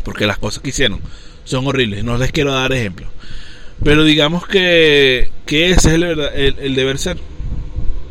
Porque 0.04 0.26
las 0.26 0.38
cosas 0.38 0.62
que 0.62 0.70
hicieron 0.70 1.00
son 1.44 1.66
horribles. 1.66 2.04
No 2.04 2.16
les 2.16 2.32
quiero 2.32 2.52
dar 2.52 2.72
ejemplos. 2.72 3.10
Pero 3.82 4.04
digamos 4.04 4.46
que, 4.46 5.30
que 5.50 5.70
ese 5.70 5.88
es 5.88 5.94
el, 5.94 6.02
el, 6.60 6.74
deber 6.76 6.96
ser. 6.96 7.18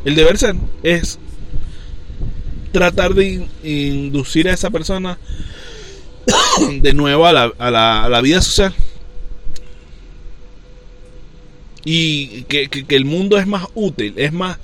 El 0.03 0.15
deber 0.15 0.38
ser 0.38 0.58
es 0.84 1.19
tratar 2.74 3.13
de 3.13 3.48
inducir 3.63 4.50
a 4.50 4.53
esa 4.53 4.69
persona 4.72 5.17
de 6.81 6.93
nuevo 6.93 7.25
a 7.25 7.31
la, 7.31 7.53
a 7.58 7.72
la, 7.72 8.03
a 8.03 8.10
la 8.10 8.19
vida 8.19 8.41
social. 8.41 8.75
Y 11.86 12.43
que, 12.43 12.67
que, 12.67 12.96
el 12.98 13.05
mundo 13.05 13.38
es 13.38 13.48
más 13.48 13.67
útil, 13.74 14.15
es 14.17 14.34
más... 14.34 14.58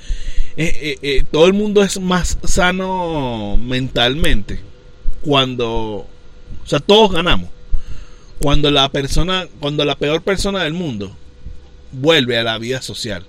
Eh, 0.57 0.73
eh, 0.81 0.97
eh, 1.01 1.23
todo 1.31 1.47
el 1.47 1.53
mundo 1.53 1.81
es 1.81 1.97
más 2.01 2.37
sano 2.43 3.55
mentalmente 3.55 4.59
cuando... 5.21 5.69
O 5.69 6.07
sea, 6.65 6.81
todos 6.81 7.13
ganamos 7.13 7.49
cuando 8.41 8.69
la 8.69 8.89
persona, 8.89 9.47
cuando 9.61 9.85
la 9.85 9.95
peor 9.95 10.23
persona 10.23 10.63
del 10.63 10.73
mundo 10.73 11.15
vuelve 11.91 12.37
a 12.37 12.43
la 12.43 12.57
vida 12.57 12.81
social. 12.81 13.25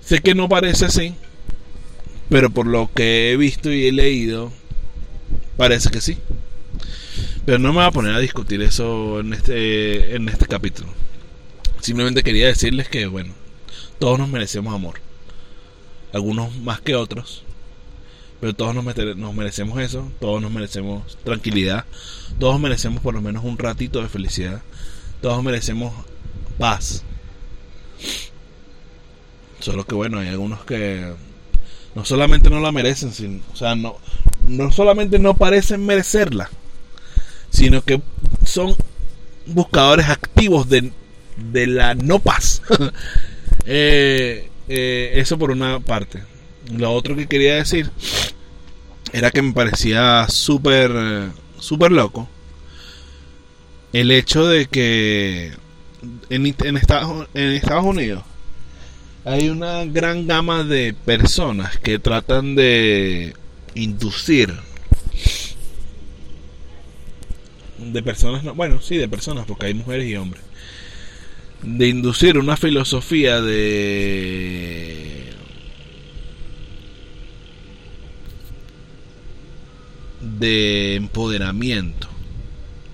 Sé 0.00 0.20
que 0.20 0.34
no 0.34 0.48
parece 0.48 0.86
así, 0.86 1.14
pero 2.28 2.50
por 2.50 2.66
lo 2.66 2.90
que 2.92 3.32
he 3.32 3.36
visto 3.36 3.72
y 3.72 3.86
he 3.86 3.92
leído, 3.92 4.52
parece 5.56 5.90
que 5.90 6.00
sí. 6.00 6.18
Pero 7.44 7.58
no 7.58 7.68
me 7.68 7.78
voy 7.78 7.84
a 7.84 7.90
poner 7.90 8.14
a 8.14 8.20
discutir 8.20 8.62
eso 8.62 9.20
en 9.20 9.32
este, 9.34 10.14
en 10.14 10.28
este 10.28 10.46
capítulo. 10.46 10.88
Simplemente 11.80 12.22
quería 12.22 12.46
decirles 12.46 12.88
que, 12.88 13.06
bueno, 13.06 13.32
todos 13.98 14.18
nos 14.18 14.28
merecemos 14.28 14.74
amor. 14.74 15.00
Algunos 16.12 16.56
más 16.56 16.80
que 16.80 16.94
otros. 16.94 17.44
Pero 18.40 18.54
todos 18.54 18.74
nos, 18.74 18.84
nos 19.16 19.34
merecemos 19.34 19.80
eso, 19.80 20.10
todos 20.18 20.40
nos 20.40 20.50
merecemos 20.50 21.18
tranquilidad, 21.24 21.84
todos 22.38 22.58
merecemos 22.58 23.02
por 23.02 23.14
lo 23.14 23.20
menos 23.20 23.44
un 23.44 23.58
ratito 23.58 24.00
de 24.00 24.08
felicidad, 24.08 24.62
todos 25.20 25.42
merecemos 25.42 25.92
paz. 26.58 27.04
Solo 29.58 29.84
que 29.84 29.94
bueno, 29.94 30.18
hay 30.18 30.28
algunos 30.28 30.64
que 30.64 31.12
no 31.94 32.04
solamente 32.04 32.48
no 32.50 32.60
la 32.60 32.72
merecen, 32.72 33.12
sino, 33.12 33.42
o 33.52 33.56
sea, 33.56 33.74
no, 33.74 33.96
no 34.46 34.72
solamente 34.72 35.18
no 35.18 35.34
parecen 35.34 35.84
merecerla, 35.84 36.48
sino 37.50 37.82
que 37.82 38.00
son 38.44 38.74
buscadores 39.46 40.08
activos 40.08 40.68
de, 40.68 40.92
de 41.36 41.66
la 41.66 41.94
no 41.94 42.18
paz. 42.18 42.62
Eh, 43.66 44.48
eh, 44.68 45.12
eso 45.16 45.38
por 45.38 45.50
una 45.50 45.80
parte. 45.80 46.24
Lo 46.72 46.92
otro 46.92 47.14
que 47.14 47.28
quería 47.28 47.56
decir 47.56 47.90
era 49.12 49.30
que 49.30 49.42
me 49.42 49.52
parecía 49.52 50.26
súper, 50.28 50.90
súper 51.58 51.92
loco 51.92 52.26
el 53.92 54.10
hecho 54.10 54.46
de 54.46 54.66
que 54.66 55.52
en, 56.30 56.46
Estados, 56.76 57.28
Estados 57.34 57.84
Unidos 57.84 58.22
hay 59.24 59.48
una 59.48 59.84
gran 59.84 60.26
gama 60.26 60.64
de 60.64 60.94
personas 60.94 61.78
que 61.78 61.98
tratan 61.98 62.54
de 62.54 63.34
inducir 63.74 64.54
de 67.78 68.02
personas, 68.02 68.44
bueno, 68.54 68.80
sí, 68.80 68.96
de 68.96 69.08
personas, 69.08 69.46
porque 69.46 69.66
hay 69.66 69.74
mujeres 69.74 70.06
y 70.06 70.16
hombres, 70.16 70.42
de 71.62 71.88
inducir 71.88 72.38
una 72.38 72.56
filosofía 72.56 73.40
de 73.40 75.32
de 80.20 80.96
empoderamiento 80.96 82.09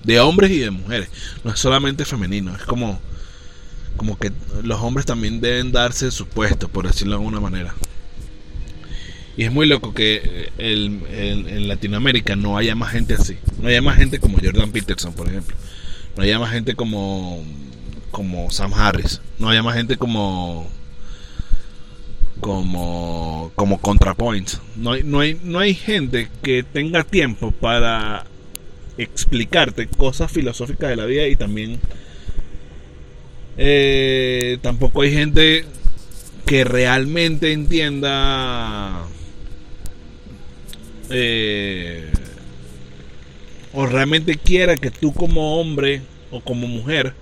de 0.07 0.21
hombres 0.21 0.51
y 0.53 0.59
de 0.59 0.71
mujeres. 0.71 1.11
No 1.45 1.53
es 1.53 1.59
solamente 1.59 2.05
femenino, 2.05 2.55
es 2.55 2.63
como 2.63 3.01
como 3.97 4.19
que 4.19 4.31
los 4.63 4.81
hombres 4.83 5.07
también 5.07 5.41
deben 5.41 5.73
darse 5.73 6.11
su 6.11 6.27
puesto, 6.27 6.69
por 6.69 6.87
decirlo 6.87 7.15
de 7.15 7.23
alguna 7.23 7.41
manera. 7.41 7.75
Y 9.39 9.45
es 9.45 9.53
muy 9.53 9.67
loco 9.67 9.93
que 9.93 10.51
en 10.59 11.69
Latinoamérica 11.69 12.37
no 12.37 12.57
haya 12.57 12.75
más 12.75 12.93
gente 12.93 13.15
así. 13.15 13.37
No 13.61 13.69
haya 13.69 13.83
más 13.83 13.97
gente 13.97 14.19
como 14.19 14.39
Jordan 14.39 14.71
Peterson, 14.71 15.13
por 15.13 15.29
ejemplo. 15.29 15.57
No 16.17 16.23
haya 16.23 16.39
más 16.39 16.53
gente 16.53 16.75
como, 16.75 17.43
como 18.11 18.51
Sam 18.51 18.73
Harris. 18.75 19.21
No 19.39 19.49
haya 19.49 19.63
más 19.63 19.77
gente 19.77 19.97
como 19.97 20.71
como 22.41 23.51
como 23.55 23.81
ContraPoints. 23.81 24.61
No 24.77 24.93
hay, 24.93 25.03
no 25.03 25.21
hay, 25.21 25.39
no 25.43 25.59
hay 25.59 25.75
gente 25.75 26.29
que 26.43 26.63
tenga 26.63 27.05
tiempo 27.05 27.51
para 27.51 28.27
explicarte 28.99 29.87
cosas 29.87 30.31
filosóficas 30.31 30.91
de 30.91 30.97
la 30.97 31.05
vida 31.05 31.27
y 31.29 31.37
también 31.37 31.79
eh, 33.59 34.59
tampoco 34.63 35.03
hay 35.03 35.13
gente 35.13 35.65
que 36.45 36.65
realmente 36.65 37.53
entienda 37.53 39.05
eh, 41.11 42.11
o 43.73 43.87
realmente 43.87 44.37
quiera 44.37 44.77
que 44.77 44.91
tú 44.91 45.13
como 45.13 45.61
hombre 45.61 46.03
o 46.31 46.41
como 46.41 46.67
mujer 46.67 47.15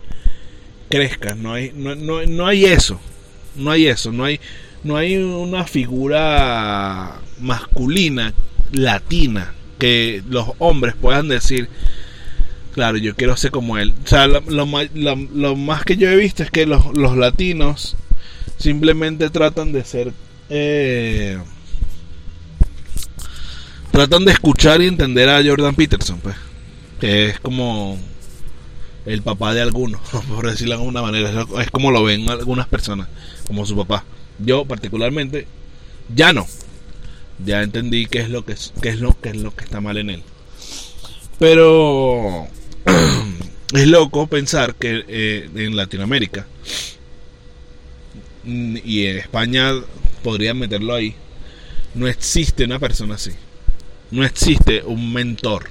crezcas. 0.89 1.37
No 1.37 1.53
hay 1.53 1.73
no, 1.75 1.95
no, 1.95 2.25
no 2.27 2.47
hay 2.47 2.67
eso 2.67 3.01
no 3.57 3.71
hay 3.71 3.87
eso 3.87 4.13
no 4.13 4.25
hay 4.25 4.41
no 4.83 4.97
hay 4.97 5.17
una 5.17 5.65
figura 5.65 7.21
masculina 7.41 8.35
latina 8.73 9.55
que 9.79 10.23
los 10.29 10.49
hombres 10.59 10.95
puedan 11.01 11.29
decir 11.29 11.69
claro 12.73 12.97
yo 12.99 13.15
quiero 13.15 13.37
ser 13.37 13.51
como 13.51 13.79
él. 13.79 13.95
O 14.05 14.09
sea 14.09 14.27
lo, 14.27 14.43
lo, 14.45 15.57
más 15.57 15.85
que 15.85 15.97
yo 15.97 16.11
he 16.11 16.17
visto 16.17 16.43
es 16.43 16.51
que 16.51 16.67
los, 16.67 16.97
los 16.97 17.17
latinos 17.17 17.97
simplemente 18.59 19.31
tratan 19.31 19.73
de 19.73 19.85
ser 19.85 20.13
eh, 20.51 21.39
tratan 23.91 24.25
de 24.25 24.33
escuchar 24.33 24.83
y 24.83 24.87
entender 24.87 25.29
a 25.29 25.43
Jordan 25.45 25.75
Peterson 25.75 26.19
pues 26.21 26.37
que 27.01 27.31
es 27.31 27.41
como 27.41 27.99
el 29.07 29.23
papá 29.23 29.55
de 29.55 29.61
algunos 29.61 30.01
por 30.29 30.49
decirlo 30.49 30.75
de 30.75 30.81
alguna 30.81 31.03
manera. 31.03 31.47
Es 31.61 31.71
como 31.71 31.91
lo 31.91 32.05
ven 32.05 32.29
algunas 32.31 32.67
personas 32.67 33.09
como 33.47 33.67
su 33.67 33.77
papá. 33.77 34.05
Yo 34.39 34.65
particularmente 34.65 35.47
ya 36.15 36.33
no. 36.33 36.47
Ya 37.45 37.63
entendí 37.63 38.07
qué 38.07 38.21
es 38.21 38.31
lo 38.31 38.45
que 38.45 38.53
es, 38.53 38.73
lo 39.01 39.19
que 39.21 39.31
es 39.31 39.37
lo 39.37 39.55
que 39.55 39.65
está 39.65 39.81
mal 39.81 39.97
en 39.97 40.11
él. 40.11 40.23
Pero 41.39 42.47
es 43.75 43.89
loco 43.89 44.27
pensar 44.27 44.75
que 44.77 45.05
eh, 45.09 45.51
en 45.55 45.77
Latinoamérica 45.77 46.47
mm, 48.45 48.77
y 48.85 49.07
en 49.07 49.19
España 49.19 49.73
podrían 50.23 50.59
meterlo 50.59 50.95
ahí. 50.95 51.15
No 51.95 52.09
existe 52.09 52.65
una 52.65 52.79
persona 52.79 53.15
así. 53.15 53.33
No 54.11 54.25
existe 54.25 54.83
un 54.85 55.13
mentor. 55.13 55.71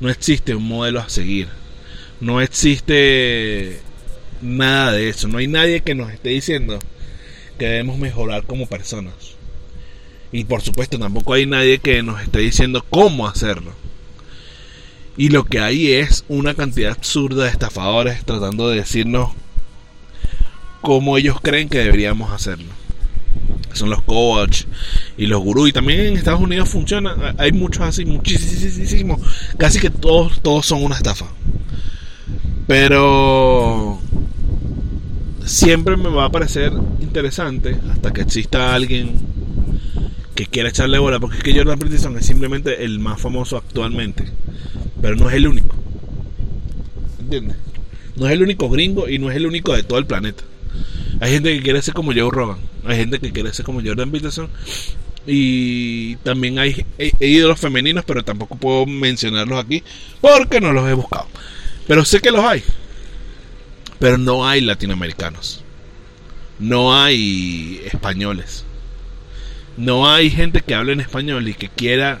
No 0.00 0.10
existe 0.10 0.54
un 0.54 0.64
modelo 0.64 1.00
a 1.00 1.08
seguir. 1.08 1.48
No 2.20 2.40
existe 2.40 3.80
nada 4.42 4.92
de 4.92 5.08
eso. 5.08 5.28
No 5.28 5.38
hay 5.38 5.46
nadie 5.46 5.80
que 5.80 5.94
nos 5.94 6.12
esté 6.12 6.30
diciendo 6.30 6.78
que 7.58 7.66
debemos 7.66 7.98
mejorar 7.98 8.44
como 8.44 8.66
personas. 8.66 9.33
Y 10.34 10.42
por 10.46 10.62
supuesto 10.62 10.98
tampoco 10.98 11.34
hay 11.34 11.46
nadie 11.46 11.78
que 11.78 12.02
nos 12.02 12.20
esté 12.20 12.40
diciendo 12.40 12.84
cómo 12.90 13.28
hacerlo. 13.28 13.70
Y 15.16 15.28
lo 15.28 15.44
que 15.44 15.60
hay 15.60 15.92
es 15.92 16.24
una 16.26 16.54
cantidad 16.54 16.90
absurda 16.90 17.44
de 17.44 17.50
estafadores 17.50 18.24
tratando 18.24 18.68
de 18.68 18.78
decirnos 18.78 19.30
cómo 20.80 21.16
ellos 21.18 21.36
creen 21.40 21.68
que 21.68 21.78
deberíamos 21.78 22.32
hacerlo. 22.32 22.72
Son 23.74 23.90
los 23.90 24.02
coach 24.02 24.64
y 25.16 25.26
los 25.26 25.40
gurús. 25.40 25.68
Y 25.68 25.72
también 25.72 26.00
en 26.00 26.16
Estados 26.16 26.40
Unidos 26.40 26.68
funciona. 26.68 27.36
Hay 27.38 27.52
muchos 27.52 27.82
así, 27.82 28.04
muchísimos. 28.04 29.20
Casi 29.56 29.78
que 29.78 29.90
todos, 29.90 30.40
todos 30.40 30.66
son 30.66 30.82
una 30.82 30.96
estafa. 30.96 31.26
Pero 32.66 34.00
siempre 35.44 35.96
me 35.96 36.08
va 36.08 36.24
a 36.24 36.32
parecer 36.32 36.72
interesante 37.00 37.76
hasta 37.92 38.12
que 38.12 38.22
exista 38.22 38.74
alguien 38.74 39.33
que 40.34 40.46
quiera 40.46 40.68
echarle 40.68 40.98
bola, 40.98 41.20
porque 41.20 41.38
es 41.38 41.42
que 41.42 41.54
Jordan 41.54 41.78
Peterson 41.78 42.16
es 42.18 42.26
simplemente 42.26 42.84
el 42.84 42.98
más 42.98 43.20
famoso 43.20 43.56
actualmente, 43.56 44.24
pero 45.00 45.16
no 45.16 45.28
es 45.28 45.36
el 45.36 45.48
único. 45.48 45.76
¿Entiendes? 47.20 47.56
No 48.16 48.26
es 48.26 48.32
el 48.32 48.42
único 48.42 48.68
gringo 48.68 49.08
y 49.08 49.18
no 49.18 49.30
es 49.30 49.36
el 49.36 49.46
único 49.46 49.74
de 49.74 49.82
todo 49.82 49.98
el 49.98 50.06
planeta. 50.06 50.44
Hay 51.20 51.32
gente 51.32 51.54
que 51.54 51.62
quiere 51.62 51.82
ser 51.82 51.94
como 51.94 52.12
Joe 52.12 52.30
Rogan, 52.30 52.58
hay 52.84 52.96
gente 52.96 53.18
que 53.18 53.32
quiere 53.32 53.52
ser 53.54 53.64
como 53.64 53.80
Jordan 53.80 54.10
Peterson 54.10 54.48
y 55.26 56.16
también 56.16 56.58
hay 56.58 56.84
ídolos 57.20 57.58
femeninos, 57.58 58.04
pero 58.04 58.24
tampoco 58.24 58.56
puedo 58.56 58.86
mencionarlos 58.86 59.64
aquí 59.64 59.82
porque 60.20 60.60
no 60.60 60.72
los 60.72 60.88
he 60.88 60.92
buscado. 60.92 61.26
Pero 61.86 62.04
sé 62.04 62.20
que 62.20 62.30
los 62.30 62.44
hay. 62.44 62.62
Pero 63.98 64.18
no 64.18 64.46
hay 64.46 64.60
latinoamericanos. 64.60 65.62
No 66.58 66.94
hay 66.94 67.80
españoles. 67.86 68.64
No 69.76 70.08
hay 70.08 70.30
gente 70.30 70.60
que 70.60 70.74
hable 70.74 70.92
en 70.92 71.00
español 71.00 71.48
y 71.48 71.54
que 71.54 71.68
quiera 71.68 72.20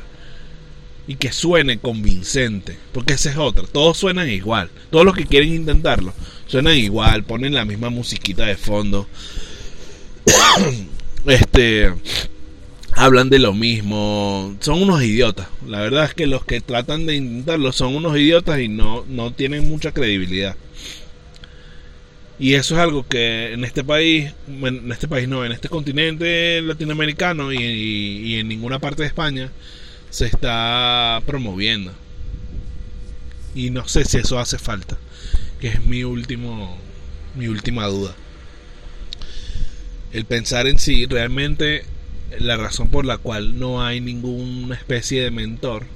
y 1.06 1.16
que 1.16 1.32
suene 1.32 1.78
convincente. 1.78 2.76
Porque 2.92 3.14
esa 3.14 3.30
es 3.30 3.36
otra. 3.36 3.64
Todos 3.64 3.98
suenan 3.98 4.28
igual. 4.28 4.70
Todos 4.90 5.04
los 5.04 5.14
que 5.14 5.26
quieren 5.26 5.52
intentarlo 5.52 6.12
suenan 6.46 6.76
igual. 6.76 7.24
Ponen 7.24 7.54
la 7.54 7.64
misma 7.64 7.90
musiquita 7.90 8.46
de 8.46 8.56
fondo. 8.56 9.06
este. 11.26 11.92
Hablan 12.96 13.28
de 13.28 13.40
lo 13.40 13.52
mismo. 13.52 14.56
Son 14.60 14.82
unos 14.82 15.02
idiotas. 15.02 15.48
La 15.66 15.80
verdad 15.80 16.04
es 16.04 16.14
que 16.14 16.26
los 16.26 16.44
que 16.44 16.60
tratan 16.60 17.06
de 17.06 17.16
intentarlo 17.16 17.72
son 17.72 17.96
unos 17.96 18.16
idiotas 18.16 18.60
y 18.60 18.68
no, 18.68 19.04
no 19.08 19.32
tienen 19.32 19.68
mucha 19.68 19.92
credibilidad. 19.92 20.56
Y 22.38 22.54
eso 22.54 22.74
es 22.74 22.80
algo 22.80 23.06
que 23.06 23.52
en 23.52 23.64
este 23.64 23.84
país, 23.84 24.32
en 24.48 24.90
este 24.90 25.06
país 25.06 25.28
no, 25.28 25.44
en 25.44 25.52
este 25.52 25.68
continente 25.68 26.60
latinoamericano 26.62 27.52
y 27.52 28.36
en 28.36 28.48
ninguna 28.48 28.80
parte 28.80 29.02
de 29.02 29.08
España, 29.08 29.50
se 30.10 30.26
está 30.26 31.20
promoviendo. 31.26 31.92
Y 33.54 33.70
no 33.70 33.86
sé 33.88 34.04
si 34.04 34.18
eso 34.18 34.38
hace 34.38 34.58
falta, 34.58 34.96
que 35.60 35.68
es 35.68 35.84
mi 35.86 36.04
último 36.04 36.78
mi 37.34 37.48
última 37.48 37.86
duda. 37.86 38.14
El 40.12 40.24
pensar 40.24 40.66
en 40.66 40.78
sí, 40.78 41.06
realmente 41.06 41.84
la 42.38 42.56
razón 42.56 42.88
por 42.88 43.04
la 43.04 43.18
cual 43.18 43.58
no 43.58 43.82
hay 43.82 44.00
ninguna 44.00 44.76
especie 44.76 45.22
de 45.22 45.30
mentor 45.30 45.86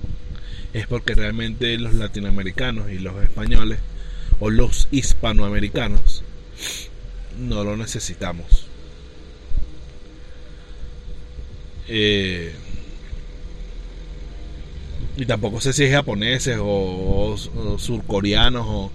es 0.72 0.86
porque 0.86 1.14
realmente 1.14 1.78
los 1.78 1.94
latinoamericanos 1.94 2.90
y 2.90 2.98
los 2.98 3.22
españoles 3.22 3.78
o 4.40 4.50
los 4.50 4.88
hispanoamericanos 4.90 6.24
no 7.38 7.64
lo 7.64 7.76
necesitamos. 7.76 8.66
Eh, 11.88 12.52
y 15.16 15.26
tampoco 15.26 15.60
sé 15.60 15.72
si 15.72 15.84
es 15.84 15.92
japoneses 15.92 16.58
o, 16.60 17.36
surcoreanos 17.78 18.90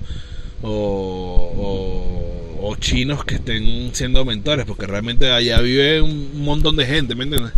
o, 0.61 2.75
chinos 2.79 3.23
que 3.23 3.35
estén 3.35 3.91
siendo 3.93 4.25
mentores, 4.25 4.65
porque 4.65 4.87
realmente 4.87 5.31
allá 5.31 5.61
vive 5.61 6.01
un 6.01 6.43
montón 6.43 6.75
de 6.75 6.85
gente, 6.85 7.15
¿me 7.15 7.23
entiendes? 7.23 7.53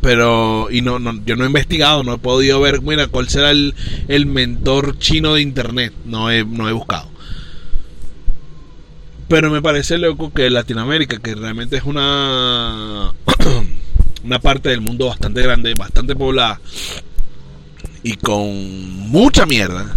Pero, 0.00 0.68
y 0.70 0.80
no, 0.80 0.98
no, 0.98 1.22
yo 1.26 1.36
no 1.36 1.44
he 1.44 1.48
investigado, 1.48 2.02
no 2.02 2.14
he 2.14 2.18
podido 2.18 2.58
ver, 2.60 2.80
mira, 2.80 3.08
cuál 3.08 3.28
será 3.28 3.50
el, 3.50 3.74
el 4.08 4.24
mentor 4.24 4.98
chino 4.98 5.34
de 5.34 5.42
internet, 5.42 5.92
no 6.06 6.30
he, 6.30 6.44
no 6.44 6.68
he 6.68 6.72
buscado. 6.72 7.10
Pero 9.28 9.50
me 9.50 9.60
parece 9.60 9.98
loco 9.98 10.32
que 10.32 10.50
Latinoamérica, 10.50 11.18
que 11.18 11.34
realmente 11.34 11.76
es 11.76 11.84
una, 11.84 13.12
una 14.24 14.38
parte 14.38 14.68
del 14.68 14.80
mundo 14.80 15.06
bastante 15.06 15.42
grande, 15.42 15.74
bastante 15.76 16.14
poblada, 16.14 16.60
y 18.04 18.16
con 18.16 19.08
mucha 19.10 19.46
mierda, 19.46 19.96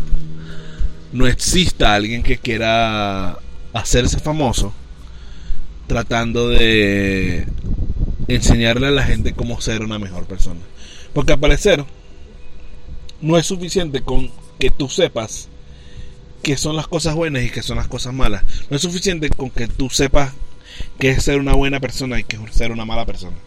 no 1.11 1.27
exista 1.27 1.93
alguien 1.93 2.23
que 2.23 2.37
quiera 2.37 3.37
hacerse 3.73 4.19
famoso 4.19 4.73
tratando 5.85 6.49
de 6.49 7.47
enseñarle 8.27 8.87
a 8.87 8.91
la 8.91 9.03
gente 9.03 9.33
cómo 9.33 9.59
ser 9.61 9.83
una 9.83 9.99
mejor 9.99 10.25
persona. 10.25 10.61
Porque 11.13 11.33
al 11.33 11.39
parecer 11.39 11.83
no 13.21 13.37
es 13.37 13.45
suficiente 13.45 14.01
con 14.01 14.31
que 14.59 14.69
tú 14.69 14.87
sepas 14.87 15.49
qué 16.41 16.57
son 16.57 16.75
las 16.75 16.87
cosas 16.87 17.15
buenas 17.15 17.43
y 17.43 17.49
qué 17.49 17.61
son 17.61 17.77
las 17.77 17.87
cosas 17.87 18.13
malas. 18.13 18.43
No 18.69 18.75
es 18.75 18.81
suficiente 18.81 19.29
con 19.29 19.49
que 19.49 19.67
tú 19.67 19.89
sepas 19.89 20.33
qué 20.99 21.11
es 21.11 21.23
ser 21.23 21.39
una 21.39 21.53
buena 21.53 21.79
persona 21.79 22.19
y 22.19 22.23
qué 22.23 22.37
es 22.37 22.55
ser 22.55 22.71
una 22.71 22.85
mala 22.85 23.05
persona 23.05 23.37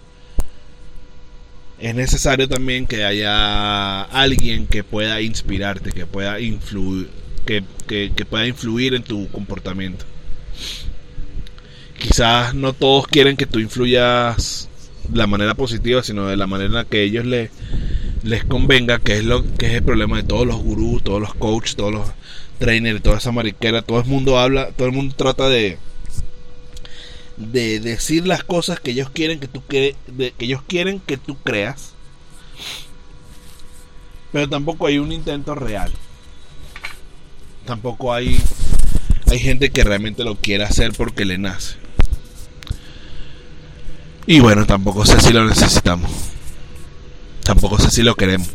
es 1.82 1.96
necesario 1.96 2.48
también 2.48 2.86
que 2.86 3.04
haya 3.04 4.02
alguien 4.02 4.68
que 4.68 4.84
pueda 4.84 5.20
inspirarte, 5.20 5.90
que 5.90 6.06
pueda 6.06 6.38
influir, 6.38 7.10
que, 7.44 7.64
pueda 8.24 8.46
influir 8.46 8.94
en 8.94 9.02
tu 9.02 9.28
comportamiento. 9.30 10.04
Quizás 11.98 12.54
no 12.54 12.72
todos 12.72 13.08
quieren 13.08 13.36
que 13.36 13.46
tú 13.46 13.58
influyas 13.58 14.68
de 15.08 15.18
la 15.18 15.26
manera 15.26 15.54
positiva, 15.54 16.04
sino 16.04 16.28
de 16.28 16.36
la 16.36 16.46
manera 16.46 16.84
que 16.84 17.02
ellos 17.02 17.26
les, 17.26 17.50
les 18.22 18.44
convenga, 18.44 18.98
que 18.98 19.18
es 19.18 19.24
lo 19.24 19.44
que 19.54 19.66
es 19.66 19.72
el 19.74 19.82
problema 19.82 20.16
de 20.16 20.22
todos 20.22 20.46
los 20.46 20.56
gurús, 20.56 21.02
todos 21.02 21.20
los 21.20 21.34
coaches, 21.34 21.76
todos 21.76 21.92
los 21.92 22.08
trainers, 22.58 23.02
toda 23.02 23.18
esa 23.18 23.32
mariquera, 23.32 23.82
todo 23.82 24.00
el 24.00 24.06
mundo 24.06 24.38
habla, 24.38 24.70
todo 24.72 24.88
el 24.88 24.94
mundo 24.94 25.14
trata 25.16 25.48
de 25.48 25.78
de 27.36 27.80
decir 27.80 28.26
las 28.26 28.44
cosas 28.44 28.78
que 28.78 28.92
ellos 28.92 29.10
quieren 29.10 29.40
que 29.40 29.48
tú 29.48 29.62
que, 29.66 29.96
que 30.16 30.44
ellos 30.44 30.62
quieren 30.66 31.00
que 31.00 31.16
tú 31.16 31.36
creas 31.42 31.94
pero 34.32 34.48
tampoco 34.48 34.86
hay 34.86 34.98
un 34.98 35.12
intento 35.12 35.54
real. 35.54 35.92
Tampoco 37.66 38.14
hay 38.14 38.40
hay 39.30 39.38
gente 39.38 39.70
que 39.70 39.84
realmente 39.84 40.24
lo 40.24 40.36
quiere 40.36 40.64
hacer 40.64 40.92
porque 40.96 41.24
le 41.24 41.38
nace. 41.38 41.76
Y 44.26 44.40
bueno 44.40 44.66
tampoco 44.66 45.04
sé 45.04 45.20
si 45.20 45.32
lo 45.32 45.44
necesitamos 45.44 46.31
tampoco 47.42 47.78
sé 47.78 47.90
si 47.90 48.02
lo 48.02 48.14
queremos 48.14 48.48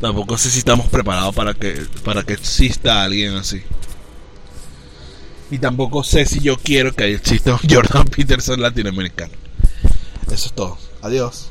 tampoco 0.00 0.36
sé 0.36 0.50
si 0.50 0.58
estamos 0.58 0.86
preparados 0.86 1.34
para 1.34 1.54
que 1.54 1.86
para 2.04 2.22
que 2.22 2.34
exista 2.34 3.02
alguien 3.04 3.34
así 3.34 3.62
y 5.50 5.58
tampoco 5.58 6.02
sé 6.02 6.24
si 6.26 6.40
yo 6.40 6.56
quiero 6.56 6.92
que 6.94 7.14
exista 7.14 7.52
un 7.62 7.70
Jordan 7.70 8.06
Peterson 8.06 8.60
latinoamericano. 8.60 9.32
Eso 10.26 10.46
es 10.46 10.52
todo. 10.52 10.78
Adiós. 11.02 11.50